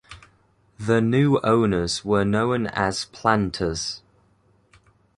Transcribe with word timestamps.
The 0.79 0.99
new 0.99 1.39
owners 1.43 2.03
were 2.03 2.23
known 2.25 2.65
as 2.65 3.05
"planters". 3.05 4.01